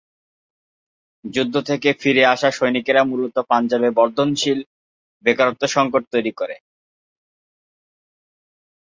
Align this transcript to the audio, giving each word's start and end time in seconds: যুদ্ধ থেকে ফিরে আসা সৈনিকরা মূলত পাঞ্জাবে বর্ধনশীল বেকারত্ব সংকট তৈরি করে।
যুদ্ধ 1.25 1.55
থেকে 1.69 1.89
ফিরে 2.01 2.23
আসা 2.25 2.49
সৈনিকরা 2.51 3.01
মূলত 3.03 3.35
পাঞ্জাবে 3.49 3.89
বর্ধনশীল 3.97 4.59
বেকারত্ব 5.25 5.63
সংকট 5.75 6.03
তৈরি 6.13 6.31
করে। 6.31 6.55